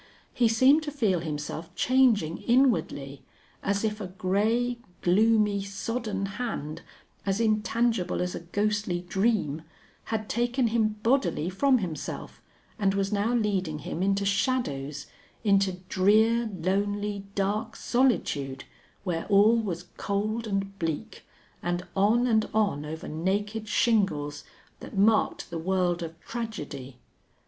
He 0.33 0.47
seemed 0.47 0.81
to 0.81 0.91
feel 0.91 1.19
himself 1.19 1.75
changing 1.75 2.39
inwardly, 2.39 3.21
as 3.61 3.83
if 3.83 4.01
a 4.01 4.07
gray, 4.07 4.79
gloomy, 5.03 5.61
sodden 5.61 6.25
hand, 6.25 6.81
as 7.23 7.39
intangible 7.39 8.19
as 8.19 8.33
a 8.33 8.39
ghostly 8.39 9.01
dream, 9.01 9.61
had 10.05 10.27
taken 10.27 10.69
him 10.69 10.95
bodily 11.03 11.51
from 11.51 11.77
himself 11.77 12.41
and 12.79 12.95
was 12.95 13.11
now 13.11 13.35
leading 13.35 13.77
him 13.77 14.01
into 14.01 14.25
shadows, 14.25 15.05
into 15.43 15.73
drear, 15.87 16.49
lonely, 16.51 17.25
dark 17.35 17.75
solitude, 17.75 18.63
where 19.03 19.27
all 19.27 19.55
was 19.57 19.85
cold 19.97 20.47
and 20.47 20.79
bleak; 20.79 21.27
and 21.61 21.85
on 21.95 22.25
and 22.25 22.49
on 22.55 22.85
over 22.85 23.07
naked 23.07 23.67
shingles 23.67 24.43
that 24.79 24.97
marked 24.97 25.51
the 25.51 25.59
world 25.59 26.01
of 26.01 26.19
tragedy. 26.21 26.97